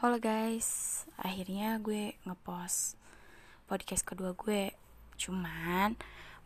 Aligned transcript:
Halo 0.00 0.16
guys, 0.16 1.04
akhirnya 1.20 1.76
gue 1.76 2.16
ngepost 2.24 2.96
podcast 3.68 4.00
kedua 4.00 4.32
gue. 4.32 4.72
Cuman 5.20 5.92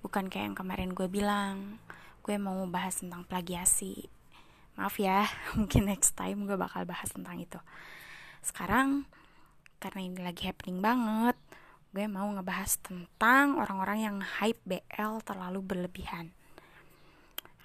bukan 0.03 0.27
kayak 0.27 0.51
yang 0.51 0.59
kemarin 0.59 0.91
gue 0.91 1.07
bilang. 1.07 1.79
Gue 2.27 2.35
mau 2.35 2.67
bahas 2.67 2.99
tentang 2.99 3.23
plagiasi. 3.23 4.11
Maaf 4.75 4.99
ya, 4.99 5.31
mungkin 5.55 5.87
next 5.87 6.19
time 6.19 6.51
gue 6.51 6.59
bakal 6.59 6.83
bahas 6.83 7.07
tentang 7.15 7.39
itu. 7.39 7.63
Sekarang 8.43 9.07
karena 9.79 10.03
ini 10.03 10.19
lagi 10.19 10.51
happening 10.51 10.83
banget, 10.83 11.39
gue 11.95 12.11
mau 12.11 12.27
ngebahas 12.35 12.75
tentang 12.83 13.63
orang-orang 13.63 13.99
yang 14.03 14.17
hype 14.19 14.59
BL 14.67 15.23
terlalu 15.23 15.63
berlebihan. 15.63 16.35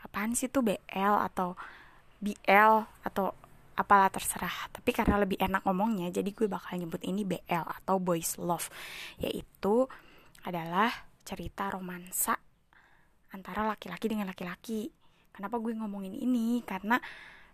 Apaan 0.06 0.38
sih 0.38 0.54
tuh 0.54 0.62
BL 0.62 1.16
atau 1.34 1.58
BL 2.22 2.86
atau 3.02 3.39
apalah 3.80 4.12
terserah. 4.12 4.68
Tapi 4.76 4.92
karena 4.92 5.16
lebih 5.16 5.40
enak 5.40 5.64
ngomongnya 5.64 6.12
jadi 6.12 6.28
gue 6.36 6.52
bakal 6.52 6.76
nyebut 6.76 7.00
ini 7.08 7.24
BL 7.24 7.64
atau 7.64 7.96
boys 8.04 8.36
love. 8.36 8.68
Yaitu 9.24 9.88
adalah 10.44 10.92
cerita 11.24 11.72
romansa 11.72 12.36
antara 13.32 13.64
laki-laki 13.64 14.12
dengan 14.12 14.28
laki-laki. 14.28 14.92
Kenapa 15.32 15.56
gue 15.64 15.72
ngomongin 15.72 16.12
ini? 16.12 16.60
Karena 16.68 17.00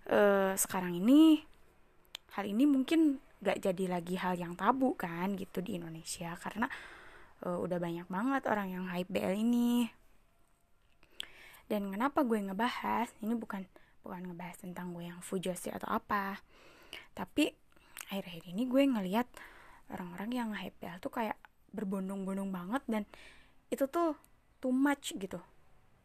uh, 0.09 0.57
sekarang 0.57 0.97
ini 0.97 1.37
hal 2.33 2.49
ini 2.49 2.65
mungkin 2.65 3.21
gak 3.45 3.61
jadi 3.61 3.85
lagi 3.99 4.17
hal 4.17 4.33
yang 4.41 4.57
tabu 4.57 4.97
kan 4.97 5.37
gitu 5.37 5.61
di 5.61 5.77
Indonesia. 5.77 6.33
Karena 6.41 6.65
uh, 7.45 7.61
udah 7.61 7.77
banyak 7.77 8.09
banget 8.09 8.43
orang 8.49 8.67
yang 8.73 8.85
hype 8.89 9.11
BL 9.13 9.37
ini. 9.37 9.85
Dan 11.65 11.89
kenapa 11.93 12.21
gue 12.21 12.37
ngebahas? 12.41 13.09
Ini 13.21 13.33
bukan 13.37 13.65
bukan 14.05 14.29
ngebahas 14.29 14.61
tentang 14.61 14.93
gue 14.93 15.09
yang 15.09 15.17
fujoshi 15.25 15.73
atau 15.73 15.89
apa. 15.89 16.37
Tapi 17.17 17.49
akhir-akhir 18.13 18.53
ini 18.53 18.69
gue 18.69 18.85
ngeliat 18.85 19.25
orang-orang 19.89 20.29
yang 20.29 20.49
HPL 20.53 21.01
tuh 21.01 21.09
kayak 21.09 21.41
berbondong-bondong 21.73 22.53
banget 22.53 22.85
dan 22.85 23.03
itu 23.73 23.89
tuh 23.89 24.13
too 24.61 24.69
much 24.69 25.17
gitu. 25.17 25.41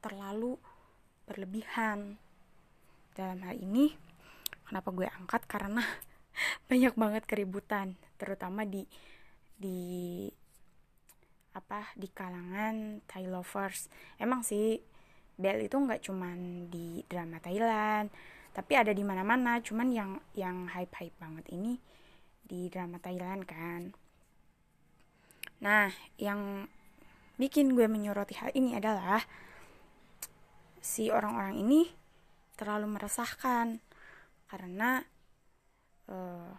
Terlalu 0.01 0.57
berlebihan. 1.29 2.17
Dalam 3.13 3.45
hal 3.45 3.61
ini 3.61 3.93
kenapa 4.65 4.89
gue 4.97 5.05
angkat? 5.05 5.45
Karena 5.45 5.85
banyak 6.73 6.97
banget 6.97 7.29
keributan 7.29 8.01
terutama 8.17 8.65
di 8.65 8.89
di 9.61 10.25
apa 11.53 11.93
di 11.93 12.09
kalangan 12.09 13.05
Thai 13.05 13.29
lovers. 13.29 13.93
Emang 14.17 14.41
sih 14.41 14.81
Bel 15.41 15.65
itu 15.65 15.77
nggak 15.81 16.05
cuman 16.05 16.69
di 16.69 17.01
drama 17.09 17.41
Thailand 17.41 18.13
tapi 18.51 18.73
ada 18.75 18.91
di 18.91 19.03
mana-mana. 19.07 19.63
Cuman 19.63 19.89
yang 19.95 20.11
yang 20.35 20.69
hype 20.71 20.95
hype 21.01 21.17
banget 21.19 21.49
ini 21.55 21.79
di 22.45 22.67
drama 22.69 22.99
Thailand 22.99 23.43
kan. 23.47 23.83
Nah 25.63 25.89
yang 26.19 26.67
bikin 27.41 27.73
gue 27.73 27.89
menyoroti 27.89 28.37
hal 28.37 28.53
ini 28.53 28.77
adalah 28.77 29.25
si 30.81 31.09
orang-orang 31.09 31.57
ini 31.57 31.89
terlalu 32.57 32.89
meresahkan 32.93 33.81
karena 34.51 35.01
uh, 36.11 36.53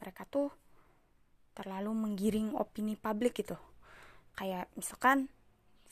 mereka 0.00 0.24
tuh 0.24 0.48
terlalu 1.52 1.92
menggiring 1.92 2.56
opini 2.56 2.96
publik 2.96 3.44
gitu. 3.44 3.58
Kayak 4.38 4.72
misalkan 4.78 5.28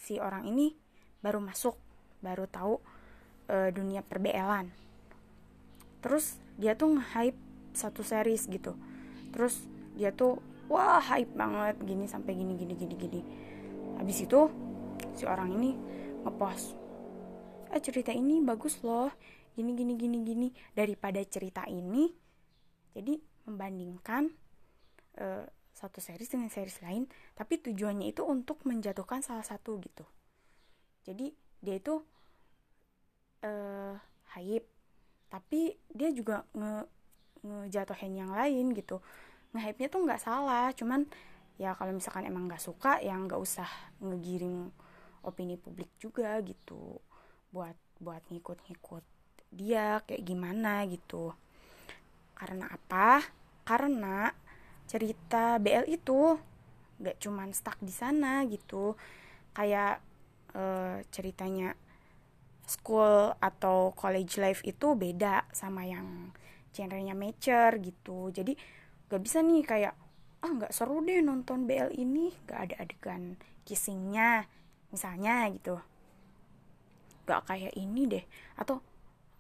si 0.01 0.17
orang 0.17 0.49
ini 0.49 0.73
baru 1.21 1.45
masuk 1.45 1.77
baru 2.21 2.45
tahu 2.49 2.81
uh, 3.49 3.69
dunia 3.73 4.05
perbelan 4.05 4.73
terus 6.01 6.41
dia 6.57 6.77
tuh 6.77 6.97
nge-hype 6.97 7.37
satu 7.73 8.03
series 8.03 8.51
gitu. 8.51 8.75
Terus 9.31 9.65
dia 9.95 10.11
tuh 10.11 10.43
wah 10.71 11.03
hype 11.03 11.35
banget 11.35 11.77
gini 11.83 12.07
sampai 12.07 12.35
gini 12.35 12.55
gini 12.57 12.75
gini 12.75 12.95
gini. 12.97 13.21
Habis 13.99 14.27
itu 14.27 14.41
si 15.17 15.25
orang 15.25 15.57
ini 15.57 15.77
ngepost 16.25 16.77
eh 17.71 17.79
cerita 17.79 18.11
ini 18.11 18.43
bagus 18.43 18.83
loh 18.83 19.15
gini 19.55 19.73
gini 19.77 19.95
gini 19.95 20.19
gini. 20.25 20.49
Daripada 20.75 21.21
cerita 21.25 21.65
ini 21.69 22.11
jadi 22.97 23.17
membandingkan 23.47 24.29
uh, 25.23 25.47
satu 25.71 26.03
series 26.03 26.29
dengan 26.29 26.51
series 26.51 26.83
lain 26.85 27.09
tapi 27.39 27.57
tujuannya 27.63 28.11
itu 28.11 28.27
untuk 28.27 28.67
menjatuhkan 28.67 29.23
salah 29.23 29.47
satu 29.47 29.79
gitu. 29.81 30.05
Jadi 31.07 31.33
dia 31.61 31.77
itu 31.77 32.01
uh, 33.45 33.95
hype 34.37 34.69
tapi 35.31 35.79
dia 35.95 36.11
juga 36.11 36.43
nge 36.57 36.89
ngejatuhin 37.41 38.21
yang 38.21 38.33
lain 38.37 38.77
gitu. 38.77 39.01
Nge-hype-nya 39.57 39.89
tuh 39.89 40.03
nggak 40.05 40.23
salah 40.23 40.69
cuman 40.77 41.09
ya 41.57 41.73
kalau 41.77 41.93
misalkan 41.93 42.29
emang 42.29 42.49
nggak 42.49 42.61
suka 42.61 43.01
ya 43.01 43.17
nggak 43.17 43.41
usah 43.41 43.69
ngegiring 44.03 44.69
opini 45.25 45.57
publik 45.57 45.89
juga 45.97 46.37
gitu. 46.45 47.01
Buat 47.55 47.77
buat 48.01 48.21
ngikut-ngikut 48.29 49.05
dia 49.51 50.01
kayak 50.05 50.25
gimana 50.25 50.85
gitu. 50.89 51.33
Karena 52.37 52.69
apa? 52.69 53.25
Karena 53.65 54.29
cerita 54.85 55.57
BL 55.63 55.87
itu 55.87 56.37
nggak 57.01 57.17
cuman 57.23 57.55
stuck 57.57 57.79
di 57.81 57.93
sana 57.93 58.45
gitu. 58.45 58.99
Kayak 59.57 60.05
uh, 60.55 61.03
ceritanya 61.11 61.75
school 62.71 63.35
atau 63.43 63.91
college 63.99 64.39
life 64.39 64.63
itu 64.63 64.95
beda 64.95 65.51
sama 65.51 65.83
yang 65.83 66.31
genrenya 66.71 67.19
mature 67.19 67.83
gitu. 67.83 68.31
Jadi 68.31 68.55
gak 69.11 69.23
bisa 69.23 69.43
nih 69.43 69.67
kayak 69.67 69.95
ah 70.41 70.51
nggak 70.57 70.73
seru 70.73 71.03
deh 71.03 71.19
nonton 71.19 71.67
BL 71.67 71.91
ini. 71.99 72.31
Gak 72.47 72.71
ada 72.71 72.75
adegan 72.87 73.35
kissingnya 73.67 74.47
misalnya 74.95 75.51
gitu. 75.51 75.83
Gak 77.27 77.51
kayak 77.51 77.75
ini 77.75 78.07
deh. 78.07 78.25
Atau 78.55 78.87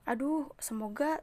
aduh 0.02 0.50
semoga 0.58 1.22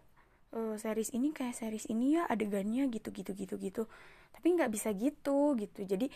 uh, 0.56 0.80
series 0.80 1.12
ini 1.12 1.36
kayak 1.36 1.60
series 1.60 1.92
ini 1.92 2.16
ya 2.16 2.24
adegannya 2.32 2.88
gitu 2.88 3.12
gitu 3.12 3.36
gitu 3.36 3.60
gitu. 3.60 3.84
Tapi 4.32 4.48
nggak 4.56 4.72
bisa 4.72 4.96
gitu 4.96 5.60
gitu. 5.60 5.84
Jadi 5.84 6.08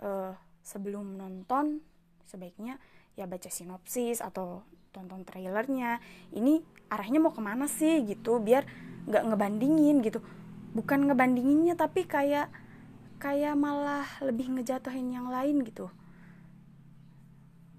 uh, 0.00 0.32
sebelum 0.64 1.20
nonton 1.20 1.84
sebaiknya 2.24 2.80
ya 3.16 3.24
baca 3.24 3.48
sinopsis 3.48 4.20
atau 4.20 4.62
tonton 4.92 5.24
trailernya. 5.24 5.98
Ini 6.32 6.60
arahnya 6.92 7.18
mau 7.18 7.32
ke 7.32 7.42
mana 7.42 7.66
sih 7.66 8.04
gitu 8.04 8.38
biar 8.38 8.68
nggak 9.08 9.24
ngebandingin 9.32 10.04
gitu. 10.04 10.20
Bukan 10.76 11.08
ngebandinginnya 11.08 11.74
tapi 11.74 12.04
kayak 12.04 12.52
kayak 13.16 13.56
malah 13.56 14.04
lebih 14.20 14.52
ngejatuhin 14.52 15.12
yang 15.12 15.32
lain 15.32 15.64
gitu. 15.64 15.88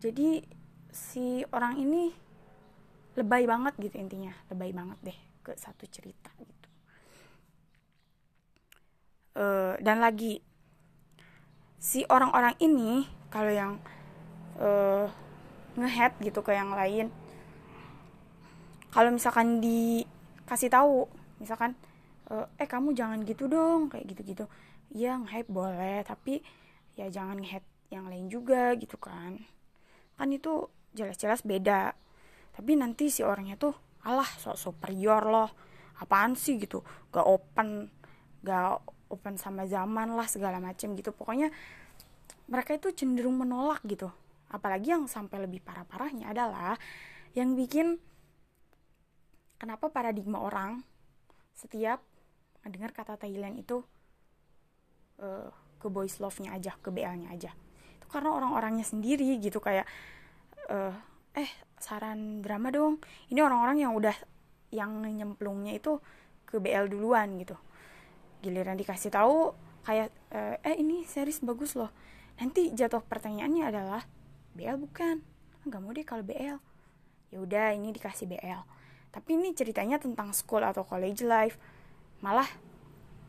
Jadi 0.01 0.45
si 0.89 1.45
orang 1.53 1.77
ini 1.77 2.13
lebay 3.17 3.45
banget 3.45 3.73
gitu 3.77 3.97
intinya. 3.97 4.33
Lebay 4.49 4.73
banget 4.73 4.97
deh 5.13 5.19
ke 5.45 5.53
satu 5.57 5.85
cerita 5.89 6.33
gitu. 6.41 6.69
Uh, 9.37 9.77
dan 9.85 10.01
lagi 10.01 10.41
si 11.77 12.01
orang-orang 12.09 12.57
ini 12.57 13.05
kalau 13.29 13.53
yang 13.53 13.77
uh, 14.57 15.05
ngehead 15.77 16.17
gitu 16.19 16.41
ke 16.41 16.51
yang 16.57 16.73
lain. 16.73 17.13
Kalau 18.89 19.13
misalkan 19.13 19.61
dikasih 19.61 20.73
tahu 20.73 21.05
misalkan 21.37 21.77
eh, 22.33 22.45
eh 22.57 22.67
kamu 22.67 22.97
jangan 22.97 23.21
gitu 23.23 23.45
dong 23.45 23.93
kayak 23.93 24.09
gitu-gitu. 24.09 24.49
Ya 24.89 25.21
nge 25.21 25.45
boleh 25.45 26.01
tapi 26.01 26.41
ya 26.97 27.07
jangan 27.13 27.37
nge 27.37 27.61
yang 27.93 28.09
lain 28.09 28.27
juga 28.27 28.73
gitu 28.73 28.97
kan. 28.97 29.37
Kan 30.17 30.33
itu 30.33 30.67
jelas-jelas 30.97 31.45
beda. 31.45 31.93
Tapi 32.57 32.73
nanti 32.73 33.13
si 33.13 33.21
orangnya 33.21 33.55
tuh 33.55 33.77
alah 34.01 34.27
sok 34.41 34.57
superior 34.57 35.29
loh 35.29 35.49
apaan 36.01 36.33
sih? 36.33 36.57
gitu. 36.57 36.81
Gak 37.13 37.25
open 37.29 37.93
gak 38.41 38.81
open 39.13 39.37
sama 39.37 39.69
zaman 39.69 40.17
lah 40.17 40.25
segala 40.25 40.57
macem 40.57 40.97
gitu. 40.97 41.13
Pokoknya 41.13 41.53
mereka 42.49 42.73
itu 42.73 42.89
cenderung 42.97 43.37
menolak 43.37 43.85
gitu 43.85 44.09
apalagi 44.47 44.95
yang 44.95 45.05
sampai 45.09 45.43
lebih 45.43 45.59
parah-parahnya 45.63 46.31
adalah 46.31 46.79
yang 47.35 47.53
bikin 47.53 47.99
kenapa 49.59 49.91
paradigma 49.91 50.39
orang 50.41 50.81
setiap 51.57 51.99
mendengar 52.61 52.93
kata 52.93 53.17
Thailand 53.17 53.57
itu 53.57 53.81
uh, 55.21 55.49
ke 55.77 55.87
boys 55.89 56.17
love-nya 56.17 56.57
aja, 56.57 56.73
ke 56.81 56.89
BL-nya 56.89 57.33
aja. 57.33 57.51
Itu 57.97 58.07
karena 58.09 58.33
orang-orangnya 58.33 58.85
sendiri 58.85 59.37
gitu 59.41 59.61
kayak 59.61 59.85
uh, 60.69 60.93
eh 61.37 61.49
saran 61.77 62.41
drama 62.41 62.73
dong. 62.73 63.01
Ini 63.29 63.39
orang-orang 63.41 63.77
yang 63.81 63.93
udah 63.93 64.13
yang 64.73 64.99
nyemplungnya 65.05 65.77
itu 65.77 66.01
ke 66.43 66.57
BL 66.57 66.89
duluan 66.89 67.37
gitu. 67.39 67.55
Giliran 68.41 68.77
dikasih 68.77 69.13
tahu 69.13 69.53
kayak 69.85 70.11
uh, 70.33 70.57
eh 70.61 70.75
ini 70.77 71.05
series 71.05 71.41
bagus 71.45 71.77
loh. 71.77 71.89
Nanti 72.37 72.73
jatuh 72.73 73.01
pertanyaannya 73.01 73.63
adalah 73.65 74.01
BL 74.57 74.77
bukan? 74.81 75.21
Nggak 75.69 75.79
mau 75.79 75.93
deh 75.93 76.03
kalau 76.03 76.25
BL 76.25 76.57
ya 77.27 77.37
udah 77.43 77.75
ini 77.75 77.91
dikasih 77.91 78.25
BL 78.25 78.77
tapi 79.17 79.33
ini 79.33 79.55
ceritanya 79.55 79.97
tentang 79.97 80.29
school 80.35 80.61
atau 80.61 80.85
college 80.85 81.25
life. 81.25 81.57
Malah 82.21 82.45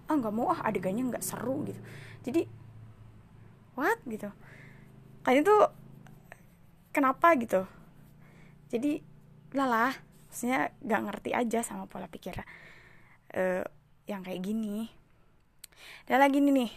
ah 0.08 0.14
nggak 0.16 0.34
mau 0.36 0.52
ah 0.52 0.60
adegannya 0.64 1.08
nggak 1.08 1.24
seru 1.24 1.64
gitu. 1.64 1.80
Jadi 2.28 2.44
what 3.72 3.96
gitu? 4.04 4.28
Kalian 5.24 5.44
tuh 5.48 5.72
kenapa 6.92 7.32
gitu? 7.40 7.64
Jadi 8.68 9.00
lah 9.56 9.96
maksudnya 10.28 10.76
nggak 10.84 11.02
ngerti 11.08 11.30
aja 11.32 11.64
sama 11.64 11.88
pola 11.88 12.04
pikir 12.04 12.36
uh, 13.32 13.64
yang 14.04 14.20
kayak 14.20 14.44
gini. 14.44 14.92
Dan 16.04 16.20
lagi 16.20 16.44
nih 16.44 16.52
nih 16.52 16.70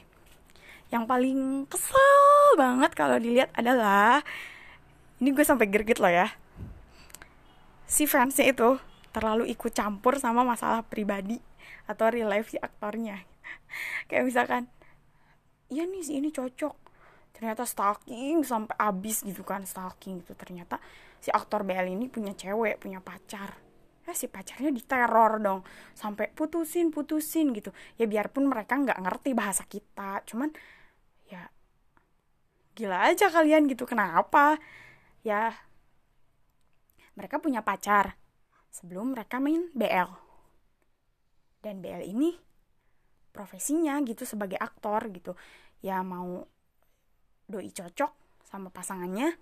yang 0.91 1.07
paling 1.07 1.65
kesel 1.71 2.59
banget 2.59 2.91
kalau 2.91 3.15
dilihat 3.15 3.49
adalah 3.55 4.19
ini 5.23 5.31
gue 5.31 5.45
sampai 5.47 5.71
gerget 5.71 6.03
loh 6.03 6.11
ya. 6.11 6.27
Si 7.87 8.03
fansnya 8.03 8.51
itu 8.51 8.75
terlalu 9.15 9.47
ikut 9.51 9.71
campur 9.71 10.19
sama 10.19 10.43
masalah 10.43 10.83
pribadi 10.83 11.39
atau 11.87 12.11
real 12.11 12.27
life 12.27 12.51
si 12.51 12.59
aktornya. 12.59 13.23
Kayak 14.11 14.23
misalkan 14.27 14.63
iya 15.71 15.87
nih 15.87 16.03
si 16.03 16.19
ini 16.19 16.27
cocok. 16.27 16.75
Ternyata 17.31 17.63
stalking 17.63 18.43
sampai 18.43 18.75
abis 18.75 19.23
gitu 19.23 19.47
kan 19.47 19.63
stalking 19.63 20.19
gitu. 20.27 20.35
Ternyata 20.35 20.75
si 21.23 21.31
aktor 21.31 21.63
BL 21.63 21.87
ini 21.87 22.11
punya 22.11 22.35
cewek 22.35 22.83
punya 22.83 22.99
pacar. 22.99 23.55
Eh 24.03 24.17
si 24.17 24.27
pacarnya 24.27 24.75
diteror 24.75 25.39
dong. 25.39 25.63
Sampai 25.95 26.27
putusin 26.35 26.91
putusin 26.91 27.55
gitu. 27.55 27.71
Ya 27.95 28.09
biarpun 28.11 28.43
mereka 28.43 28.75
nggak 28.75 28.99
ngerti 28.99 29.31
bahasa 29.31 29.63
kita 29.63 30.25
cuman 30.27 30.51
ya 31.31 31.47
gila 32.75 33.07
aja 33.07 33.31
kalian 33.31 33.71
gitu 33.71 33.87
kenapa 33.87 34.59
ya 35.23 35.55
mereka 37.15 37.39
punya 37.39 37.63
pacar 37.63 38.15
sebelum 38.71 39.11
mereka 39.13 39.37
main 39.37 39.67
BL. 39.75 40.09
Dan 41.61 41.83
BL 41.83 42.07
ini 42.07 42.33
profesinya 43.35 43.99
gitu 44.01 44.23
sebagai 44.23 44.57
aktor 44.57 45.11
gitu. 45.11 45.35
Ya 45.83 46.01
mau 46.01 46.47
doi 47.45 47.69
cocok 47.69 48.41
sama 48.47 48.71
pasangannya, 48.71 49.35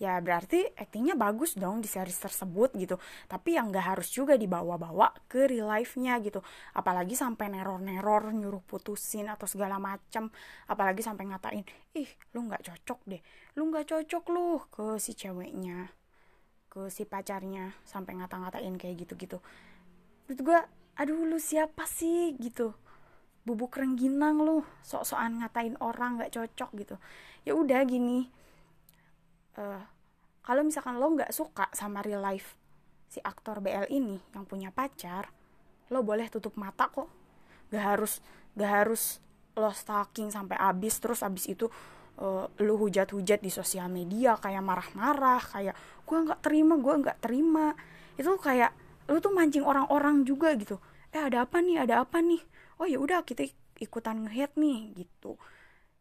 ya 0.00 0.16
berarti 0.24 0.64
aktingnya 0.80 1.12
bagus 1.12 1.54
dong 1.54 1.84
di 1.84 1.88
series 1.92 2.16
tersebut 2.16 2.72
gitu. 2.80 2.96
Tapi 3.28 3.60
yang 3.60 3.68
gak 3.68 3.94
harus 3.96 4.08
juga 4.08 4.34
dibawa-bawa 4.40 5.12
ke 5.28 5.44
real 5.44 5.68
life-nya 5.68 6.16
gitu. 6.24 6.40
Apalagi 6.72 7.12
sampai 7.12 7.52
neror-neror 7.52 8.32
nyuruh 8.32 8.64
putusin 8.64 9.28
atau 9.28 9.44
segala 9.44 9.76
macam. 9.76 10.32
Apalagi 10.64 11.04
sampai 11.04 11.28
ngatain, 11.28 11.68
ih 11.92 12.08
lu 12.32 12.48
gak 12.48 12.64
cocok 12.64 13.00
deh, 13.04 13.20
lu 13.60 13.68
gak 13.68 13.86
cocok 13.92 14.24
lu 14.32 14.64
ke 14.72 14.96
si 14.96 15.12
ceweknya 15.12 15.92
ke 16.70 16.86
si 16.86 17.02
pacarnya 17.02 17.74
sampai 17.82 18.14
ngata-ngatain 18.22 18.78
kayak 18.78 19.02
gitu-gitu 19.02 19.42
menurut 20.30 20.40
gue 20.46 20.58
aduh 21.02 21.26
lu 21.26 21.42
siapa 21.42 21.82
sih 21.82 22.38
gitu 22.38 22.70
bubuk 23.42 23.74
rengginang 23.74 24.38
lu 24.38 24.62
sok-sokan 24.86 25.42
ngatain 25.42 25.74
orang 25.82 26.22
nggak 26.22 26.30
cocok 26.30 26.70
gitu 26.78 26.96
ya 27.42 27.58
udah 27.58 27.82
gini 27.82 28.30
uh, 29.60 29.82
kalau 30.40 30.64
misalkan 30.64 30.96
lo 30.96 31.12
nggak 31.12 31.30
suka 31.36 31.68
sama 31.76 32.00
real 32.00 32.24
life 32.24 32.56
si 33.10 33.20
aktor 33.20 33.60
BL 33.60 33.92
ini 33.92 34.16
yang 34.32 34.48
punya 34.48 34.72
pacar 34.72 35.28
lo 35.90 36.06
boleh 36.06 36.30
tutup 36.30 36.54
mata 36.54 36.86
kok. 36.86 37.10
Gak 37.74 37.82
harus 37.82 38.22
gak 38.54 38.70
harus 38.70 39.18
lo 39.58 39.74
stalking 39.74 40.30
sampai 40.30 40.54
abis 40.56 41.02
terus 41.02 41.20
abis 41.26 41.50
itu 41.50 41.66
uh, 42.22 42.46
lu 42.62 42.74
hujat-hujat 42.78 43.42
di 43.42 43.50
sosial 43.50 43.90
media 43.90 44.38
kayak 44.38 44.62
marah-marah 44.62 45.42
kayak 45.42 45.74
gue 46.06 46.18
nggak 46.22 46.40
terima 46.40 46.78
gue 46.78 46.94
nggak 47.02 47.18
terima. 47.18 47.74
Itu 48.14 48.38
kayak 48.38 48.70
lu 49.10 49.18
tuh 49.18 49.34
mancing 49.34 49.66
orang-orang 49.66 50.22
juga 50.22 50.54
gitu. 50.54 50.78
Eh 51.10 51.18
ada 51.18 51.42
apa 51.42 51.58
nih 51.58 51.82
ada 51.82 52.06
apa 52.06 52.22
nih? 52.22 52.40
Oh 52.78 52.86
ya 52.86 53.02
udah 53.02 53.26
kita 53.26 53.50
ikutan 53.82 54.22
ngehead 54.22 54.54
nih 54.54 54.94
gitu. 54.94 55.34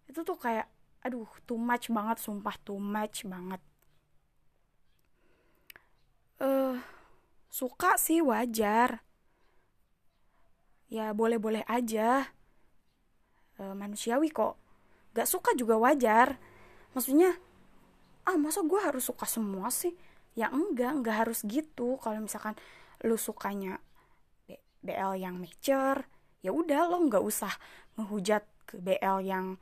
Itu 0.06 0.22
tuh 0.22 0.38
kayak 0.38 0.70
aduh 1.06 1.30
too 1.48 1.60
much 1.60 1.88
banget 1.92 2.18
sumpah 2.20 2.56
too 2.62 2.80
much 2.80 3.24
banget. 3.28 3.62
Eh 6.40 6.46
uh, 6.46 6.76
suka 7.52 7.96
sih 7.96 8.20
wajar. 8.24 9.04
Ya 10.90 11.14
boleh-boleh 11.14 11.64
aja. 11.70 12.34
Uh, 13.60 13.76
manusiawi 13.76 14.32
kok. 14.32 14.58
Gak 15.14 15.30
suka 15.30 15.54
juga 15.54 15.78
wajar. 15.78 16.40
Maksudnya 16.96 17.38
ah 18.26 18.38
masa 18.38 18.62
gue 18.66 18.80
harus 18.80 19.06
suka 19.06 19.26
semua 19.30 19.70
sih? 19.70 19.94
Ya 20.34 20.50
enggak 20.50 21.02
enggak 21.02 21.28
harus 21.28 21.46
gitu. 21.46 22.00
Kalau 22.02 22.18
misalkan 22.22 22.58
lu 23.06 23.16
sukanya 23.16 23.80
BL 24.80 25.20
yang 25.20 25.36
mature 25.40 26.08
ya 26.40 26.56
udah 26.56 26.88
lo 26.88 27.04
nggak 27.04 27.24
usah 27.24 27.52
ngehujat 28.00 28.44
ke 28.64 28.80
BL 28.80 29.20
yang 29.28 29.60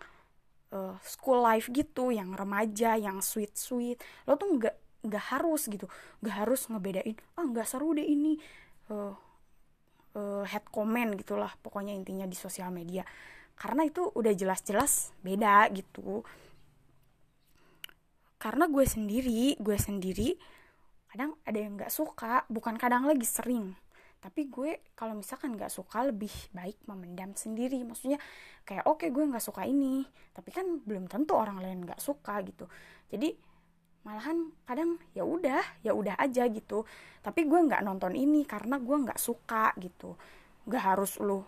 uh, 0.74 0.96
school 1.04 1.40
life 1.44 1.72
gitu 1.72 2.12
yang 2.12 2.34
remaja 2.36 2.96
yang 3.00 3.24
sweet 3.24 3.56
sweet 3.56 4.00
lo 4.28 4.36
tuh 4.36 4.58
nggak 4.58 4.76
nggak 5.08 5.26
harus 5.32 5.70
gitu. 5.72 5.88
Nggak 6.24 6.36
harus 6.46 6.62
ngebedain 6.68 7.16
ah 7.40 7.46
nggak 7.46 7.68
seru 7.68 7.94
deh 7.96 8.06
ini. 8.06 8.40
Uh, 8.88 9.14
uh, 10.16 10.44
head 10.48 10.66
comment 10.72 11.14
gitulah 11.16 11.52
pokoknya 11.62 11.94
intinya 11.96 12.26
di 12.28 12.36
sosial 12.36 12.74
media. 12.74 13.06
Karena 13.58 13.88
itu 13.88 14.06
udah 14.14 14.34
jelas-jelas 14.36 15.16
beda 15.26 15.70
gitu. 15.74 16.22
Karena 18.38 18.70
gue 18.70 18.86
sendiri 18.86 19.58
gue 19.58 19.78
sendiri 19.80 20.38
kadang 21.08 21.34
ada 21.48 21.58
yang 21.58 21.80
nggak 21.80 21.90
suka 21.90 22.46
bukan 22.52 22.76
kadang 22.78 23.08
lagi 23.08 23.26
sering 23.26 23.74
tapi 24.18 24.50
gue 24.50 24.82
kalau 24.98 25.14
misalkan 25.14 25.54
nggak 25.54 25.70
suka 25.70 26.10
lebih 26.10 26.32
baik 26.50 26.78
memendam 26.90 27.38
sendiri. 27.38 27.86
Maksudnya 27.86 28.18
kayak 28.66 28.90
oke 28.90 29.06
okay, 29.06 29.10
gue 29.14 29.24
nggak 29.24 29.44
suka 29.44 29.64
ini. 29.70 30.04
Tapi 30.34 30.50
kan 30.50 30.82
belum 30.82 31.06
tentu 31.06 31.38
orang 31.38 31.62
lain 31.62 31.86
nggak 31.86 32.02
suka 32.02 32.42
gitu. 32.42 32.66
Jadi 33.14 33.38
malahan 34.02 34.50
kadang 34.64 34.98
ya 35.14 35.22
udah 35.22 35.62
ya 35.86 35.94
udah 35.94 36.18
aja 36.18 36.50
gitu. 36.50 36.84
Tapi 37.22 37.46
gue 37.46 37.60
nggak 37.62 37.86
nonton 37.86 38.18
ini 38.18 38.42
karena 38.44 38.82
gue 38.82 38.98
nggak 38.98 39.22
suka 39.22 39.78
gitu. 39.78 40.18
Nggak 40.66 40.84
harus 40.84 41.22
lo 41.22 41.46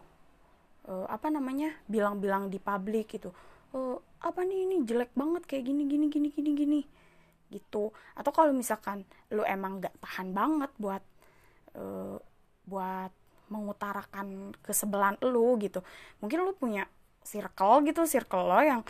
uh, 0.86 1.08
apa 1.10 1.34
namanya 1.34 1.74
bilang-bilang 1.90 2.54
di 2.54 2.62
publik 2.62 3.18
gitu. 3.18 3.34
Uh, 3.74 3.98
apa 4.22 4.46
nih 4.46 4.66
ini 4.66 4.76
jelek 4.86 5.14
banget 5.18 5.46
kayak 5.50 5.66
gini 5.66 5.90
gini 5.90 6.06
gini 6.14 6.30
gini 6.30 6.52
gini. 6.54 6.82
Gitu. 7.50 7.90
Atau 8.14 8.30
kalau 8.30 8.54
misalkan 8.54 9.10
lu 9.34 9.42
emang 9.42 9.82
gak 9.82 9.98
tahan 10.06 10.38
banget 10.38 10.70
buat 10.78 11.02
uh, 11.74 12.22
buat 12.70 13.10
mengutarakan 13.50 14.54
kesebelan 14.62 15.18
lu 15.26 15.58
gitu. 15.60 15.82
Mungkin 16.22 16.46
lu 16.46 16.54
punya 16.54 16.86
circle 17.26 17.84
gitu 17.84 18.06
circle 18.06 18.46
lo 18.48 18.62
yang 18.62 18.82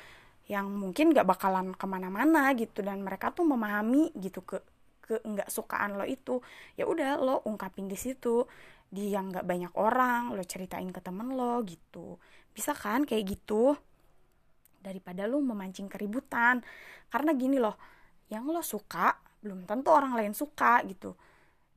yang 0.49 0.65
mungkin 0.69 1.13
gak 1.13 1.25
bakalan 1.29 1.73
ke 1.77 1.85
mana-mana 1.85 2.51
gitu 2.57 2.81
dan 2.81 3.01
mereka 3.01 3.31
tuh 3.31 3.45
memahami 3.45 4.13
gitu 4.17 4.41
ke 4.43 4.61
ke 5.09 5.17
nggak 5.25 5.49
sukaan 5.49 5.97
lo 5.97 6.05
itu. 6.05 6.37
Ya 6.77 6.85
udah 6.85 7.17
lo 7.17 7.41
ungkapin 7.47 7.89
di 7.89 7.97
situ 7.97 8.45
di 8.89 9.13
yang 9.13 9.33
nggak 9.33 9.45
banyak 9.45 9.73
orang 9.77 10.33
lo 10.37 10.43
ceritain 10.45 10.89
ke 10.93 11.01
temen 11.01 11.33
lo 11.33 11.65
gitu. 11.65 12.21
Bisa 12.53 12.77
kan 12.77 13.07
kayak 13.09 13.25
gitu? 13.25 13.73
Daripada 14.81 15.25
lo 15.25 15.41
memancing 15.41 15.89
keributan. 15.89 16.61
Karena 17.09 17.33
gini 17.33 17.57
loh 17.57 17.73
yang 18.29 18.45
lo 18.45 18.61
suka 18.61 19.17
belum 19.41 19.65
tentu 19.65 19.89
orang 19.89 20.13
lain 20.13 20.33
suka 20.35 20.83
gitu 20.85 21.15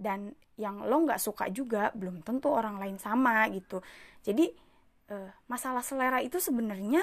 dan 0.02 0.34
yang 0.58 0.84
lo 0.84 1.06
nggak 1.06 1.22
suka 1.22 1.48
juga 1.48 1.94
belum 1.94 2.20
tentu 2.26 2.50
orang 2.50 2.76
lain 2.76 2.98
sama 2.98 3.46
gitu. 3.54 3.80
Jadi 4.20 4.50
eh, 5.08 5.30
masalah 5.48 5.80
selera 5.80 6.18
itu 6.18 6.42
sebenarnya 6.42 7.00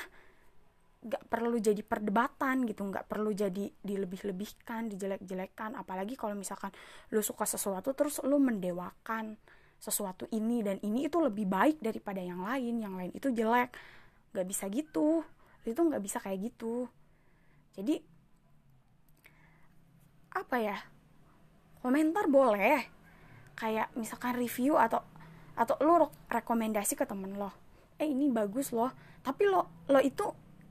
nggak 0.99 1.31
perlu 1.31 1.55
jadi 1.57 1.79
perdebatan 1.79 2.67
gitu. 2.67 2.83
Nggak 2.83 3.07
perlu 3.07 3.31
jadi 3.31 3.71
dilebih-lebihkan 3.81 4.91
dijelek-jelekan. 4.91 5.79
Apalagi 5.79 6.19
kalau 6.19 6.35
misalkan 6.35 6.69
lo 7.15 7.23
suka 7.23 7.47
sesuatu 7.47 7.95
terus 7.95 8.19
lo 8.21 8.37
mendewakan 8.37 9.39
sesuatu 9.79 10.27
ini 10.35 10.59
dan 10.59 10.75
ini 10.83 11.07
itu 11.07 11.23
lebih 11.23 11.47
baik 11.47 11.79
daripada 11.79 12.19
yang 12.19 12.43
lain. 12.43 12.83
Yang 12.83 12.93
lain 12.99 13.11
itu 13.15 13.27
jelek. 13.31 13.71
Nggak 14.35 14.47
bisa 14.47 14.65
gitu. 14.67 15.23
Itu 15.63 15.79
nggak 15.87 16.03
bisa 16.03 16.19
kayak 16.19 16.51
gitu. 16.51 16.85
Jadi 17.73 18.19
apa 20.29 20.61
ya 20.61 20.77
komentar 21.79 22.27
boleh. 22.27 22.85
Kayak 23.59 23.91
misalkan 23.95 24.39
review 24.39 24.79
atau 24.79 25.03
atau 25.59 25.75
lo 25.83 26.07
rekomendasi 26.31 26.95
ke 26.95 27.03
temen 27.03 27.35
lo. 27.35 27.51
Eh 27.99 28.07
ini 28.07 28.31
bagus 28.31 28.71
loh. 28.71 28.91
Tapi 29.19 29.43
lo 29.47 29.85
lo 29.91 29.99
itu 29.99 30.23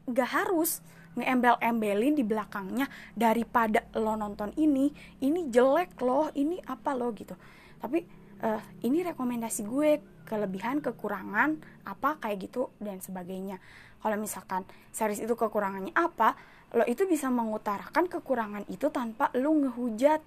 nggak 0.08 0.30
harus 0.32 0.80
ngeembel-embelin 1.18 2.14
di 2.16 2.24
belakangnya 2.24 2.88
daripada 3.12 3.84
lo 3.98 4.16
nonton 4.16 4.56
ini. 4.56 4.88
Ini 5.20 5.52
jelek 5.52 6.00
loh 6.00 6.32
ini 6.32 6.56
apa 6.64 6.96
lo 6.96 7.12
gitu. 7.12 7.36
Tapi 7.78 8.00
uh, 8.40 8.62
ini 8.86 9.04
rekomendasi 9.04 9.68
gue 9.68 10.00
kelebihan 10.24 10.80
kekurangan 10.84 11.56
apa 11.84 12.20
kayak 12.20 12.48
gitu 12.48 12.72
dan 12.80 13.04
sebagainya. 13.04 13.60
Kalau 13.98 14.16
misalkan 14.16 14.62
series 14.94 15.20
itu 15.20 15.34
kekurangannya 15.34 15.92
apa 15.92 16.38
lo 16.76 16.84
itu 16.84 17.08
bisa 17.08 17.32
mengutarakan 17.32 18.08
kekurangan 18.08 18.64
itu 18.68 18.92
tanpa 18.92 19.32
lo 19.36 19.52
ngehujat 19.56 20.20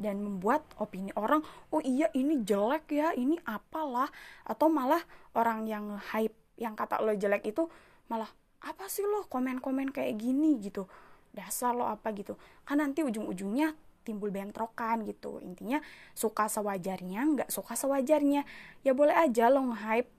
dan 0.00 0.24
membuat 0.24 0.64
opini 0.80 1.12
orang 1.12 1.44
oh 1.68 1.84
iya 1.84 2.08
ini 2.16 2.40
jelek 2.40 2.88
ya 2.88 3.12
ini 3.12 3.36
apalah. 3.44 4.08
Atau 4.48 4.72
malah 4.72 5.04
orang 5.36 5.68
yang 5.68 6.00
hype 6.00 6.34
yang 6.56 6.72
kata 6.72 7.04
lo 7.04 7.12
jelek 7.12 7.44
itu 7.44 7.68
malah 8.08 8.32
apa 8.64 8.88
sih 8.88 9.04
lo 9.04 9.28
komen-komen 9.28 9.92
kayak 9.92 10.16
gini? 10.16 10.56
Gitu. 10.56 10.88
Dasar 11.36 11.76
lo 11.76 11.84
apa? 11.84 12.10
Gitu. 12.16 12.32
Kan 12.64 12.80
nanti 12.80 13.04
ujung-ujungnya 13.04 13.76
timbul 14.00 14.32
bentrokan 14.32 15.04
gitu. 15.04 15.36
Intinya 15.44 15.78
suka 16.16 16.48
sewajarnya 16.48 17.20
nggak 17.36 17.50
suka 17.52 17.76
sewajarnya. 17.76 18.48
Ya 18.80 18.96
boleh 18.96 19.12
aja 19.12 19.52
lo 19.52 19.68
nge-hype 19.68 20.10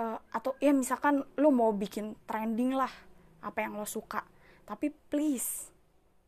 uh, 0.00 0.18
atau 0.32 0.56
ya 0.58 0.72
misalkan 0.72 1.22
lo 1.36 1.48
mau 1.52 1.70
bikin 1.76 2.16
trending 2.24 2.72
lah 2.72 2.90
apa 3.44 3.60
yang 3.60 3.76
lo 3.76 3.84
suka. 3.84 4.24
Tapi 4.64 4.88
please 5.12 5.68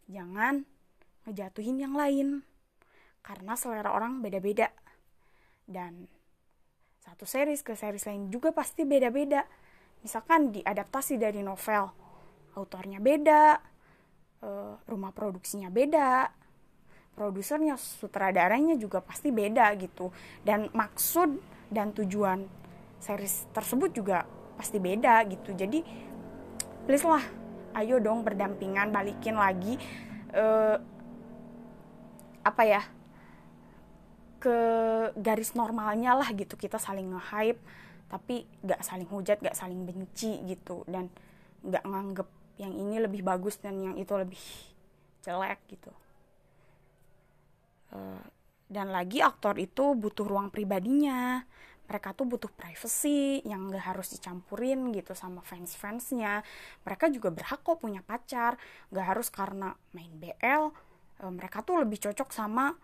jangan 0.07 0.69
ngejatuhin 1.27 1.83
yang 1.83 1.97
lain 1.97 2.47
karena 3.27 3.59
selera 3.59 3.91
orang 3.91 4.23
beda-beda. 4.23 4.71
Dan 5.67 6.07
satu 7.03 7.27
series 7.27 7.67
ke 7.67 7.75
series 7.75 8.07
lain 8.07 8.31
juga 8.31 8.55
pasti 8.55 8.87
beda-beda. 8.87 9.43
Misalkan 10.07 10.55
diadaptasi 10.55 11.19
dari 11.19 11.43
novel 11.43 11.91
autornya 12.55 13.03
beda 13.03 13.59
uh, 14.47 14.81
rumah 14.87 15.13
produksinya 15.13 15.69
beda 15.69 16.31
produsernya 17.17 17.81
sutradaranya 17.81 18.77
juga 18.77 19.01
pasti 19.01 19.33
beda 19.33 19.73
gitu. 19.81 20.13
Dan 20.45 20.69
maksud 20.77 21.41
dan 21.73 21.97
tujuan 21.97 22.45
series 23.01 23.49
tersebut 23.57 23.91
juga 23.97 24.29
pasti 24.61 24.77
beda 24.77 25.25
gitu. 25.33 25.57
Jadi 25.57 25.81
please 26.85 27.09
lah 27.09 27.25
ayo 27.81 27.99
dong 27.99 28.23
berdampingan 28.23 28.93
balikin 28.93 29.35
lagi 29.35 29.81
uh, 30.37 30.77
apa 32.47 32.63
ya 32.63 32.83
ke 34.39 34.59
garis 35.17 35.53
normalnya 35.57 36.17
lah 36.17 36.29
gitu. 36.33 36.55
Kita 36.55 36.77
saling 36.81 37.13
nge-hype 37.13 37.61
tapi 38.07 38.47
gak 38.63 38.87
saling 38.87 39.11
hujat 39.11 39.43
gak 39.43 39.59
saling 39.59 39.83
benci 39.83 40.41
gitu. 40.47 40.87
Dan 40.87 41.11
gak 41.67 41.85
nganggep 41.85 42.29
yang 42.57 42.73
ini 42.73 43.03
lebih 43.03 43.21
bagus 43.21 43.61
dan 43.61 43.77
yang 43.83 43.97
itu 43.99 44.13
lebih 44.17 44.41
jelek 45.25 45.61
gitu. 45.69 45.93
Uh, 47.93 48.23
dan 48.67 48.91
lagi 48.91 49.23
aktor 49.23 49.59
itu 49.59 49.95
butuh 49.95 50.27
ruang 50.27 50.51
pribadinya. 50.51 51.43
Mereka 51.87 52.19
tuh 52.19 52.27
butuh 52.27 52.51
privacy 52.51 53.47
yang 53.47 53.71
gak 53.71 53.95
harus 53.95 54.11
dicampurin 54.11 54.91
gitu 54.91 55.15
sama 55.15 55.39
fans-fansnya. 55.43 56.43
Mereka 56.83 57.15
juga 57.15 57.31
berhak 57.31 57.63
kok 57.63 57.79
punya 57.79 58.03
pacar. 58.03 58.59
Gak 58.91 59.07
harus 59.07 59.31
karena 59.31 59.75
main 59.95 60.11
BL 60.19 60.87
uh, 61.23 61.33
mereka 61.33 61.63
tuh 61.63 61.81
lebih 61.81 62.01
cocok 62.01 62.29
sama 62.35 62.75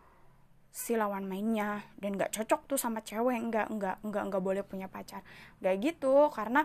si 0.73 0.97
lawan 0.97 1.29
mainnya 1.29 1.85
dan 2.01 2.17
nggak 2.17 2.33
cocok 2.33 2.65
tuh 2.65 2.79
sama 2.81 3.05
cewek 3.05 3.37
nggak 3.37 3.69
nggak 3.69 3.97
nggak 4.09 4.23
nggak 4.33 4.43
boleh 4.43 4.65
punya 4.65 4.89
pacar. 4.89 5.21
Nggak 5.61 5.75
gitu 5.85 6.33
karena 6.33 6.65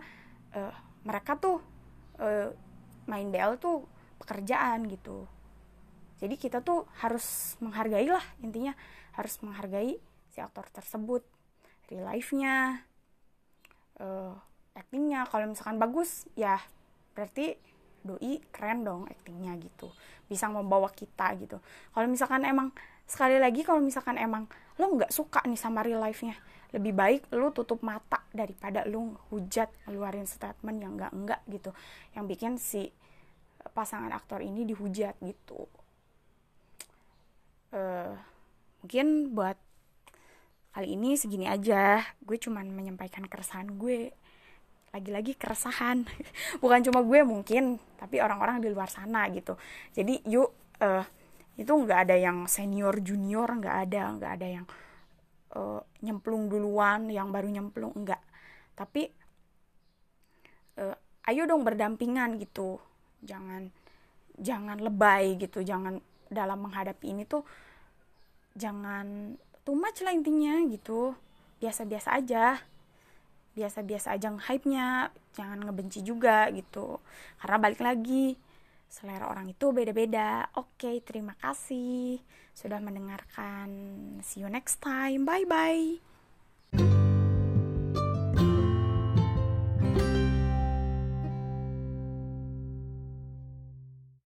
uh, 0.55 0.71
mereka 1.03 1.35
tuh 1.35 1.59
uh, 2.23 2.49
main 3.03 3.27
BL 3.27 3.59
tuh 3.59 3.83
pekerjaan 4.23 4.87
gitu. 4.87 5.27
Jadi 6.23 6.39
kita 6.39 6.63
tuh 6.63 6.87
harus 7.03 7.59
menghargai 7.59 8.07
lah 8.07 8.23
intinya. 8.39 8.71
Harus 9.13 9.43
menghargai 9.43 9.99
si 10.31 10.39
aktor 10.39 10.71
tersebut. 10.71 11.27
Real 11.91 12.07
life-nya 12.07 12.87
uh, 13.99 14.33
actingnya. 14.71 15.27
Kalau 15.27 15.51
misalkan 15.51 15.77
bagus 15.83 16.25
ya 16.39 16.63
berarti 17.11 17.59
doi 18.07 18.39
keren 18.49 18.87
dong 18.87 19.03
actingnya 19.11 19.59
gitu. 19.59 19.91
Bisa 20.31 20.47
membawa 20.47 20.87
kita 20.95 21.35
gitu. 21.35 21.59
Kalau 21.91 22.07
misalkan 22.07 22.47
emang 22.47 22.71
sekali 23.03 23.35
lagi 23.39 23.63
kalau 23.67 23.83
misalkan 23.83 24.15
emang 24.15 24.47
lo 24.79 24.95
nggak 24.95 25.11
suka 25.11 25.43
nih 25.47 25.59
sama 25.59 25.83
real 25.83 26.03
life-nya 26.03 26.35
lebih 26.75 26.91
baik 26.91 27.31
lo 27.31 27.55
tutup 27.55 27.79
mata 27.79 28.19
daripada 28.35 28.83
lo 28.83 29.15
hujat 29.31 29.71
ngeluarin 29.87 30.27
statement 30.27 30.77
yang 30.83 30.99
enggak 30.99 31.13
enggak 31.15 31.41
gitu. 31.47 31.71
Yang 32.11 32.25
bikin 32.27 32.51
si 32.59 32.81
pasangan 33.71 34.11
aktor 34.11 34.43
ini 34.43 34.67
dihujat 34.67 35.15
gitu. 35.23 35.67
Uh, 37.71 38.15
mungkin 38.83 39.31
buat 39.31 39.55
kali 40.75 40.99
ini 40.99 41.15
segini 41.15 41.47
aja. 41.47 42.03
Gue 42.19 42.35
cuman 42.35 42.67
menyampaikan 42.67 43.23
keresahan 43.27 43.79
gue 43.79 44.11
lagi-lagi 44.95 45.35
keresahan. 45.35 46.07
Bukan 46.63 46.79
cuma 46.87 47.03
gue 47.03 47.19
mungkin 47.23 47.77
tapi 47.99 48.21
orang-orang 48.23 48.63
di 48.63 48.69
luar 48.71 48.87
sana 48.87 49.27
gitu. 49.33 49.57
Jadi 49.91 50.23
yuk 50.29 50.49
uh, 50.81 51.03
itu 51.57 51.71
nggak 51.73 51.99
ada 52.07 52.15
yang 52.15 52.45
senior 52.45 53.01
junior 53.01 53.49
nggak 53.49 53.77
ada 53.89 54.01
nggak 54.13 54.31
ada 54.37 54.47
yang 54.47 54.65
uh, 55.57 55.81
nyemplung 56.05 56.53
duluan 56.53 57.09
yang 57.09 57.33
baru 57.33 57.49
nyemplung 57.49 57.97
enggak 57.97 58.21
tapi 58.77 59.09
uh, 60.77 60.93
ayo 61.33 61.43
dong 61.49 61.65
berdampingan 61.65 62.37
gitu. 62.37 62.77
Jangan 63.25 63.73
jangan 64.37 64.77
lebay 64.77 65.33
gitu 65.41 65.65
jangan 65.65 65.97
dalam 66.29 66.61
menghadapi 66.61 67.09
ini 67.09 67.25
tuh 67.25 67.41
jangan 68.53 69.33
too 69.65 69.73
much 69.73 70.05
lah 70.05 70.13
intinya 70.13 70.61
gitu. 70.69 71.17
Biasa-biasa 71.57 72.21
aja 72.21 72.61
biasa-biasa 73.57 74.13
aja 74.13 74.29
hype-nya 74.29 75.09
jangan 75.33 75.65
ngebenci 75.65 76.05
juga 76.05 76.45
gitu 76.53 77.01
karena 77.41 77.57
balik 77.57 77.81
lagi 77.81 78.37
selera 78.87 79.27
orang 79.27 79.51
itu 79.51 79.75
beda-beda. 79.75 80.47
Oke, 80.55 81.03
terima 81.03 81.35
kasih 81.37 82.23
sudah 82.55 82.79
mendengarkan. 82.79 83.69
See 84.23 84.41
you 84.41 84.49
next 84.49 84.79
time. 84.79 85.27
Bye 85.27 85.45
bye. 85.45 87.06